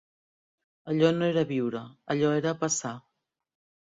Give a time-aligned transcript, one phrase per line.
[0.93, 1.81] Allò no era viure:
[2.13, 2.95] allò era passar.